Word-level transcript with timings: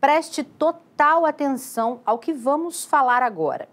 Preste 0.00 0.44
total 0.44 1.26
atenção 1.26 2.00
ao 2.06 2.20
que 2.20 2.32
vamos 2.32 2.84
falar 2.84 3.20
agora. 3.20 3.68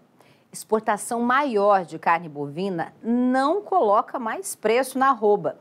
Exportação 0.52 1.20
maior 1.20 1.84
de 1.84 2.00
carne 2.00 2.28
bovina 2.28 2.92
não 3.00 3.62
coloca 3.62 4.18
mais 4.18 4.56
preço 4.56 4.98
na 4.98 5.10
arroba. 5.10 5.60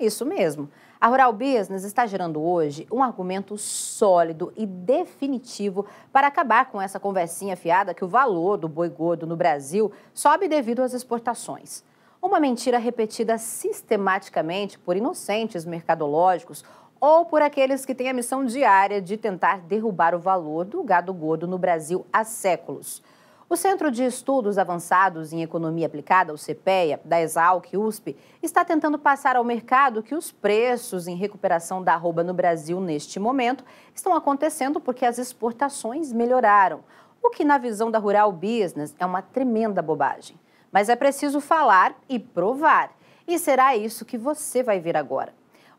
Isso 0.00 0.24
mesmo. 0.24 0.70
A 0.98 1.08
Rural 1.08 1.34
Business 1.34 1.84
está 1.84 2.06
gerando 2.06 2.42
hoje 2.42 2.86
um 2.90 3.02
argumento 3.02 3.58
sólido 3.58 4.54
e 4.56 4.64
definitivo 4.64 5.84
para 6.10 6.28
acabar 6.28 6.70
com 6.70 6.80
essa 6.80 6.98
conversinha 6.98 7.54
fiada 7.54 7.92
que 7.92 8.04
o 8.04 8.08
valor 8.08 8.56
do 8.56 8.70
boi 8.70 8.88
gordo 8.88 9.26
no 9.26 9.36
Brasil 9.36 9.92
sobe 10.14 10.48
devido 10.48 10.80
às 10.80 10.94
exportações. 10.94 11.84
Uma 12.22 12.40
mentira 12.40 12.78
repetida 12.78 13.36
sistematicamente 13.36 14.78
por 14.78 14.96
inocentes 14.96 15.66
mercadológicos 15.66 16.64
ou 17.00 17.24
por 17.24 17.42
aqueles 17.42 17.84
que 17.84 17.94
têm 17.94 18.08
a 18.08 18.14
missão 18.14 18.44
diária 18.44 19.00
de 19.00 19.16
tentar 19.16 19.60
derrubar 19.60 20.14
o 20.14 20.18
valor 20.18 20.64
do 20.64 20.82
gado 20.82 21.12
gordo 21.12 21.46
no 21.46 21.58
Brasil 21.58 22.06
há 22.12 22.24
séculos. 22.24 23.02
O 23.48 23.54
Centro 23.54 23.92
de 23.92 24.04
Estudos 24.04 24.58
Avançados 24.58 25.32
em 25.32 25.40
Economia 25.40 25.86
Aplicada, 25.86 26.34
o 26.34 26.36
CPEA, 26.36 27.00
da 27.04 27.20
Exalc 27.20 27.76
USP, 27.76 28.16
está 28.42 28.64
tentando 28.64 28.98
passar 28.98 29.36
ao 29.36 29.44
mercado 29.44 30.02
que 30.02 30.16
os 30.16 30.32
preços 30.32 31.06
em 31.06 31.14
recuperação 31.14 31.80
da 31.80 31.94
arroba 31.94 32.24
no 32.24 32.34
Brasil 32.34 32.80
neste 32.80 33.20
momento 33.20 33.64
estão 33.94 34.14
acontecendo 34.16 34.80
porque 34.80 35.06
as 35.06 35.16
exportações 35.16 36.12
melhoraram, 36.12 36.80
o 37.22 37.30
que 37.30 37.44
na 37.44 37.56
visão 37.56 37.88
da 37.88 38.00
Rural 38.00 38.32
Business 38.32 38.96
é 38.98 39.06
uma 39.06 39.22
tremenda 39.22 39.80
bobagem. 39.80 40.36
Mas 40.72 40.88
é 40.88 40.96
preciso 40.96 41.40
falar 41.40 41.94
e 42.08 42.18
provar. 42.18 42.90
E 43.28 43.38
será 43.38 43.76
isso 43.76 44.04
que 44.04 44.18
você 44.18 44.60
vai 44.60 44.80
ver 44.80 44.96
agora. 44.96 45.32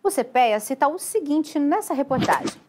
O 0.04 0.10
CPEA 0.10 0.60
cita 0.60 0.88
o 0.88 0.98
seguinte 0.98 1.60
nessa 1.60 1.94
reportagem 1.94 2.68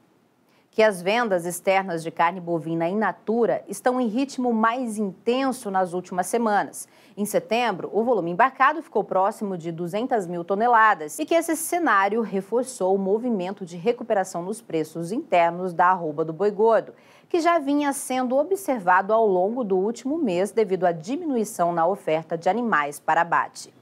que 0.78 0.82
as 0.84 1.02
vendas 1.02 1.44
externas 1.44 2.04
de 2.04 2.10
carne 2.12 2.40
bovina 2.40 2.88
in 2.88 2.96
natura 2.96 3.64
estão 3.66 4.00
em 4.00 4.06
ritmo 4.06 4.52
mais 4.52 4.96
intenso 4.96 5.72
nas 5.72 5.92
últimas 5.92 6.28
semanas. 6.28 6.86
Em 7.16 7.24
setembro, 7.24 7.90
o 7.92 8.04
volume 8.04 8.30
embarcado 8.30 8.80
ficou 8.80 9.02
próximo 9.02 9.58
de 9.58 9.72
200 9.72 10.28
mil 10.28 10.44
toneladas 10.44 11.18
e 11.18 11.26
que 11.26 11.34
esse 11.34 11.56
cenário 11.56 12.20
reforçou 12.20 12.94
o 12.94 12.98
movimento 12.98 13.66
de 13.66 13.76
recuperação 13.76 14.40
nos 14.40 14.62
preços 14.62 15.10
internos 15.10 15.74
da 15.74 15.86
arroba 15.86 16.24
do 16.24 16.32
boi 16.32 16.52
gordo, 16.52 16.94
que 17.28 17.40
já 17.40 17.58
vinha 17.58 17.92
sendo 17.92 18.36
observado 18.36 19.12
ao 19.12 19.26
longo 19.26 19.64
do 19.64 19.76
último 19.76 20.16
mês 20.16 20.52
devido 20.52 20.84
à 20.84 20.92
diminuição 20.92 21.72
na 21.72 21.88
oferta 21.88 22.38
de 22.38 22.48
animais 22.48 23.00
para 23.00 23.22
abate. 23.22 23.76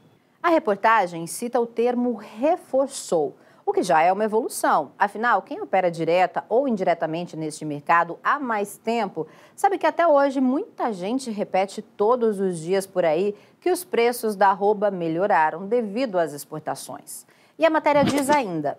A 0.47 0.49
reportagem 0.49 1.27
cita 1.27 1.61
o 1.61 1.67
termo 1.67 2.15
reforçou 2.15 3.37
o 3.65 3.73
que 3.73 3.83
já 3.83 4.01
é 4.01 4.13
uma 4.13 4.23
evolução. 4.23 4.93
Afinal, 4.97 5.43
quem 5.43 5.61
opera 5.61 5.91
direta 5.91 6.45
ou 6.49 6.69
indiretamente 6.69 7.37
neste 7.37 7.65
mercado 7.65 8.17
há 8.23 8.39
mais 8.39 8.79
tempo 8.79 9.27
sabe 9.57 9.77
que 9.77 9.89
até 9.89 10.07
hoje 10.07 10.41
muita 10.41 10.93
gente 10.93 11.33
repete 11.33 11.83
todos 11.83 12.39
os 12.39 12.61
dias 12.61 12.87
por 12.87 13.05
aí 13.05 13.35
que 13.61 13.73
os 13.73 13.83
preços 13.83 14.37
da 14.37 14.51
arroba 14.51 14.89
melhoraram 14.89 15.67
devido 15.67 16.17
às 16.17 16.33
exportações. 16.33 17.27
E 17.59 17.67
a 17.67 17.71
matéria 17.71 18.05
diz 18.05 18.31
ainda. 18.31 18.79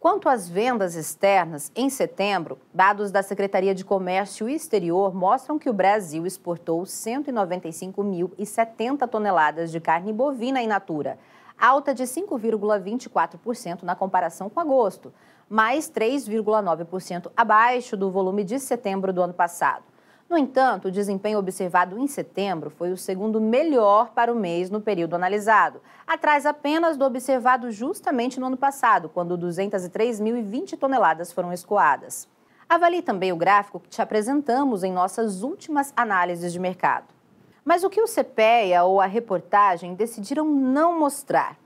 Quanto 0.00 0.28
às 0.30 0.48
vendas 0.48 0.94
externas, 0.94 1.70
em 1.76 1.90
setembro, 1.90 2.58
dados 2.72 3.10
da 3.10 3.22
Secretaria 3.22 3.74
de 3.74 3.84
Comércio 3.84 4.48
Exterior 4.48 5.14
mostram 5.14 5.58
que 5.58 5.68
o 5.68 5.74
Brasil 5.74 6.24
exportou 6.24 6.84
195.070 6.84 9.06
toneladas 9.06 9.70
de 9.70 9.78
carne 9.78 10.10
bovina 10.10 10.62
in 10.62 10.68
natura, 10.68 11.18
alta 11.58 11.92
de 11.92 12.04
5,24% 12.04 13.82
na 13.82 13.94
comparação 13.94 14.48
com 14.48 14.58
agosto, 14.58 15.12
mais 15.46 15.90
3,9% 15.90 17.30
abaixo 17.36 17.94
do 17.94 18.10
volume 18.10 18.42
de 18.42 18.58
setembro 18.58 19.12
do 19.12 19.20
ano 19.20 19.34
passado. 19.34 19.84
No 20.30 20.38
entanto, 20.38 20.86
o 20.86 20.90
desempenho 20.92 21.40
observado 21.40 21.98
em 21.98 22.06
setembro 22.06 22.70
foi 22.70 22.92
o 22.92 22.96
segundo 22.96 23.40
melhor 23.40 24.10
para 24.10 24.32
o 24.32 24.36
mês 24.36 24.70
no 24.70 24.80
período 24.80 25.16
analisado, 25.16 25.82
atrás 26.06 26.46
apenas 26.46 26.96
do 26.96 27.04
observado 27.04 27.68
justamente 27.72 28.38
no 28.38 28.46
ano 28.46 28.56
passado, 28.56 29.08
quando 29.08 29.36
203.020 29.36 30.78
toneladas 30.78 31.32
foram 31.32 31.52
escoadas. 31.52 32.28
Avalie 32.68 33.02
também 33.02 33.32
o 33.32 33.36
gráfico 33.36 33.80
que 33.80 33.88
te 33.88 34.00
apresentamos 34.00 34.84
em 34.84 34.92
nossas 34.92 35.42
últimas 35.42 35.92
análises 35.96 36.52
de 36.52 36.60
mercado. 36.60 37.12
Mas 37.64 37.82
o 37.82 37.90
que 37.90 38.00
o 38.00 38.06
CPEA 38.06 38.84
ou 38.84 39.00
a 39.00 39.06
reportagem 39.06 39.96
decidiram 39.96 40.44
não 40.44 40.96
mostrar? 40.96 41.58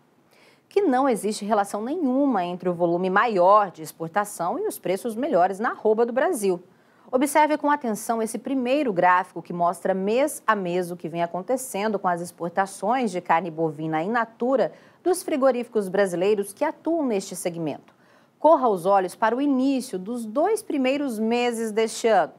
Que 0.70 0.80
não 0.80 1.06
existe 1.06 1.44
relação 1.44 1.82
nenhuma 1.82 2.42
entre 2.42 2.70
o 2.70 2.74
volume 2.74 3.10
maior 3.10 3.70
de 3.70 3.82
exportação 3.82 4.58
e 4.58 4.66
os 4.66 4.78
preços 4.78 5.14
melhores 5.14 5.60
na 5.60 5.72
arroba 5.72 6.06
do 6.06 6.14
Brasil. 6.14 6.64
Observe 7.14 7.56
com 7.56 7.70
atenção 7.70 8.20
esse 8.20 8.36
primeiro 8.36 8.92
gráfico 8.92 9.40
que 9.40 9.52
mostra 9.52 9.94
mês 9.94 10.42
a 10.44 10.56
mês 10.56 10.90
o 10.90 10.96
que 10.96 11.08
vem 11.08 11.22
acontecendo 11.22 11.96
com 11.96 12.08
as 12.08 12.20
exportações 12.20 13.12
de 13.12 13.20
carne 13.20 13.52
bovina 13.52 14.02
in 14.02 14.10
natura 14.10 14.72
dos 15.00 15.22
frigoríficos 15.22 15.88
brasileiros 15.88 16.52
que 16.52 16.64
atuam 16.64 17.06
neste 17.06 17.36
segmento. 17.36 17.94
Corra 18.36 18.68
os 18.68 18.84
olhos 18.84 19.14
para 19.14 19.36
o 19.36 19.40
início 19.40 19.96
dos 19.96 20.26
dois 20.26 20.60
primeiros 20.60 21.16
meses 21.16 21.70
deste 21.70 22.08
ano. 22.08 22.32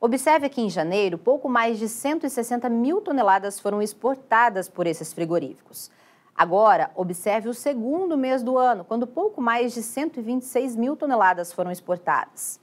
Observe 0.00 0.48
que 0.48 0.60
em 0.60 0.70
janeiro, 0.70 1.18
pouco 1.18 1.48
mais 1.48 1.76
de 1.80 1.88
160 1.88 2.68
mil 2.68 3.00
toneladas 3.00 3.58
foram 3.58 3.82
exportadas 3.82 4.68
por 4.68 4.86
esses 4.86 5.12
frigoríficos. 5.12 5.90
Agora, 6.32 6.92
observe 6.94 7.48
o 7.48 7.54
segundo 7.54 8.16
mês 8.16 8.40
do 8.40 8.56
ano, 8.56 8.84
quando 8.84 9.04
pouco 9.04 9.40
mais 9.40 9.74
de 9.74 9.82
126 9.82 10.76
mil 10.76 10.94
toneladas 10.94 11.52
foram 11.52 11.72
exportadas. 11.72 12.61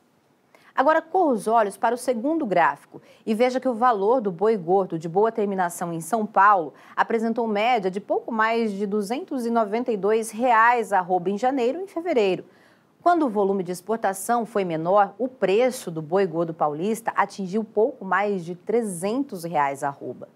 Agora, 0.80 1.02
corra 1.02 1.34
os 1.34 1.46
olhos 1.46 1.76
para 1.76 1.94
o 1.94 1.98
segundo 1.98 2.46
gráfico 2.46 3.02
e 3.26 3.36
veja 3.36 3.60
que 3.60 3.68
o 3.68 3.74
valor 3.74 4.22
do 4.22 4.32
boi 4.32 4.56
gordo 4.56 4.98
de 4.98 5.10
boa 5.10 5.30
terminação 5.30 5.92
em 5.92 6.00
São 6.00 6.26
Paulo 6.26 6.74
apresentou 6.96 7.46
média 7.46 7.92
de 7.92 8.00
pouco 8.00 8.32
mais 8.32 8.72
de 8.72 8.88
292 8.88 10.32
reais 10.32 10.94
arroba 10.94 11.30
em 11.30 11.38
janeiro 11.38 11.80
e 11.80 11.84
em 11.84 11.88
fevereiro, 11.88 12.46
quando 13.04 13.26
o 13.26 13.30
volume 13.30 13.62
de 13.62 13.74
exportação 13.74 14.46
foi 14.46 14.64
menor, 14.64 15.14
o 15.18 15.28
preço 15.28 15.92
do 15.92 16.02
boi 16.02 16.26
gordo 16.26 16.54
paulista 16.54 17.12
atingiu 17.14 17.62
pouco 17.62 18.06
mais 18.06 18.46
de 18.46 18.56
300 18.56 19.44
reais 19.44 19.84
arroba. 19.84 20.30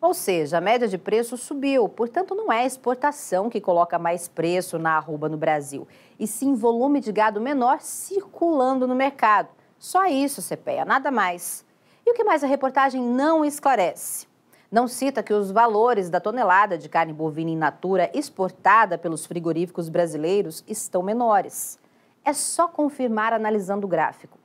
Ou 0.00 0.14
seja, 0.14 0.56
a 0.56 0.62
média 0.62 0.88
de 0.88 0.96
preço 0.96 1.36
subiu, 1.36 1.90
portanto 1.90 2.34
não 2.34 2.50
é 2.50 2.60
a 2.60 2.66
exportação 2.66 3.50
que 3.50 3.60
coloca 3.60 3.98
mais 3.98 4.28
preço 4.28 4.78
na 4.78 4.96
arroba 4.96 5.28
no 5.28 5.36
Brasil, 5.36 5.86
e 6.18 6.26
sim 6.26 6.54
volume 6.54 7.00
de 7.00 7.12
gado 7.12 7.38
menor 7.38 7.82
circulando 7.82 8.88
no 8.88 8.94
mercado. 8.94 9.50
Só 9.84 10.06
isso, 10.06 10.40
CPEA, 10.40 10.82
nada 10.86 11.10
mais. 11.10 11.62
E 12.06 12.10
o 12.10 12.14
que 12.14 12.24
mais 12.24 12.42
a 12.42 12.46
reportagem 12.46 13.02
não 13.02 13.44
esclarece? 13.44 14.26
Não 14.72 14.88
cita 14.88 15.22
que 15.22 15.34
os 15.34 15.50
valores 15.50 16.08
da 16.08 16.18
tonelada 16.18 16.78
de 16.78 16.88
carne 16.88 17.12
bovina 17.12 17.50
in 17.50 17.56
natura 17.58 18.10
exportada 18.14 18.96
pelos 18.96 19.26
frigoríficos 19.26 19.90
brasileiros 19.90 20.64
estão 20.66 21.02
menores. 21.02 21.78
É 22.24 22.32
só 22.32 22.66
confirmar 22.66 23.34
analisando 23.34 23.86
o 23.86 23.88
gráfico. 23.90 24.38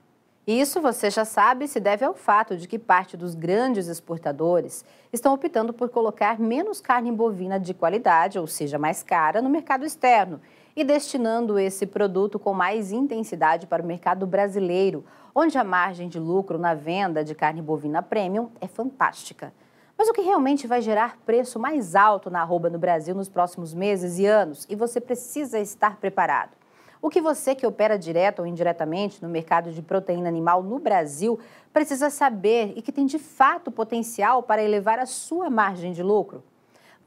Isso 0.52 0.82
você 0.82 1.12
já 1.12 1.26
sabe 1.26 1.68
se 1.68 1.80
deve 1.80 2.04
ao 2.04 2.16
fato 2.16 2.58
de 2.58 2.68
que 2.68 2.80
parte 2.80 3.16
dos 3.16 3.36
grandes 3.36 3.88
exportadores 3.88 4.84
estão 5.14 5.32
optando 5.32 5.72
por 5.72 5.90
colocar 5.90 6.40
menos 6.40 6.82
carne 6.82 7.12
bovina 7.12 7.60
de 7.60 7.72
qualidade, 7.72 8.40
ou 8.40 8.48
seja, 8.48 8.80
mais 8.80 9.04
cara, 9.04 9.44
no 9.44 9.50
mercado 9.50 9.86
externo 9.86 10.42
e 10.76 10.84
destinando 10.84 11.60
esse 11.60 11.86
produto 11.86 12.40
com 12.40 12.52
mais 12.52 12.92
intensidade 12.92 13.68
para 13.68 13.84
o 13.84 13.86
mercado 13.86 14.26
brasileiro, 14.26 15.06
onde 15.36 15.56
a 15.56 15.64
margem 15.64 16.10
de 16.10 16.20
lucro 16.20 16.58
na 16.58 16.74
venda 16.74 17.24
de 17.24 17.36
carne 17.36 17.62
bovina 17.62 18.02
premium 18.02 18.50
é 18.60 18.66
fantástica. 18.68 19.54
Mas 19.96 20.10
o 20.10 20.14
que 20.14 20.22
realmente 20.22 20.66
vai 20.66 20.82
gerar 20.82 21.20
preço 21.28 21.60
mais 21.60 21.94
alto 21.94 22.32
na 22.32 22.42
arroba 22.42 22.72
no 22.72 22.80
Brasil 22.80 23.14
nos 23.14 23.30
próximos 23.30 23.72
meses 23.72 24.18
e 24.18 24.26
anos? 24.26 24.66
E 24.68 24.76
você 24.76 25.00
precisa 25.00 25.60
estar 25.60 25.98
preparado. 25.98 26.59
O 27.02 27.10
que 27.10 27.22
você 27.22 27.56
que 27.56 27.66
opera 27.66 27.98
direto 27.98 28.40
ou 28.40 28.46
indiretamente 28.46 29.24
no 29.24 29.30
mercado 29.30 29.72
de 29.72 29.82
proteína 29.82 30.28
animal 30.28 30.62
no 30.62 30.80
Brasil 30.80 31.40
precisa 31.72 32.10
saber 32.10 32.74
e 32.76 32.82
que 32.82 32.92
tem 32.92 33.06
de 33.06 33.18
fato 33.18 33.72
potencial 33.72 34.44
para 34.44 34.62
elevar 34.62 35.00
a 35.00 35.06
sua 35.06 35.50
margem 35.50 35.94
de 35.94 36.04
lucro? 36.04 36.44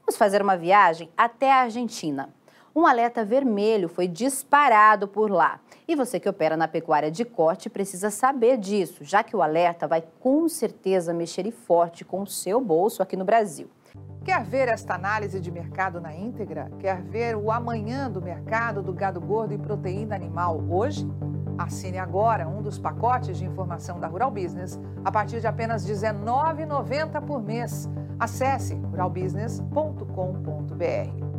Vamos 0.01 0.17
fazer 0.17 0.41
uma 0.41 0.57
viagem 0.57 1.11
até 1.15 1.51
a 1.51 1.61
Argentina. 1.61 2.29
Um 2.75 2.87
alerta 2.87 3.23
vermelho 3.23 3.87
foi 3.87 4.07
disparado 4.07 5.07
por 5.07 5.29
lá. 5.29 5.59
E 5.87 5.95
você 5.95 6.19
que 6.19 6.27
opera 6.27 6.57
na 6.57 6.67
pecuária 6.67 7.11
de 7.11 7.23
corte 7.23 7.69
precisa 7.69 8.09
saber 8.09 8.57
disso, 8.57 9.03
já 9.03 9.21
que 9.21 9.35
o 9.35 9.43
alerta 9.43 9.87
vai 9.87 10.03
com 10.19 10.49
certeza 10.49 11.13
mexer 11.13 11.45
e 11.45 11.51
forte 11.51 12.03
com 12.03 12.23
o 12.23 12.27
seu 12.27 12.59
bolso 12.59 13.03
aqui 13.03 13.15
no 13.15 13.23
Brasil. 13.23 13.69
Quer 14.23 14.43
ver 14.45 14.69
esta 14.69 14.95
análise 14.95 15.39
de 15.39 15.51
mercado 15.51 15.99
na 15.99 16.15
íntegra? 16.15 16.71
Quer 16.79 17.01
ver 17.01 17.35
o 17.35 17.51
amanhã 17.51 18.09
do 18.09 18.21
mercado 18.21 18.81
do 18.81 18.93
gado 18.93 19.19
gordo 19.19 19.53
e 19.53 19.57
proteína 19.57 20.15
animal 20.15 20.63
hoje? 20.69 21.05
Assine 21.57 21.97
agora 21.97 22.47
um 22.47 22.61
dos 22.61 22.79
pacotes 22.79 23.37
de 23.37 23.45
informação 23.45 23.99
da 23.99 24.07
Rural 24.07 24.31
Business 24.31 24.79
a 25.03 25.11
partir 25.11 25.41
de 25.41 25.47
apenas 25.47 25.85
R$ 25.85 25.93
19,90 25.93 27.21
por 27.21 27.43
mês. 27.43 27.89
Acesse 28.17 28.75
ruralbusiness.com.br. 28.75 31.32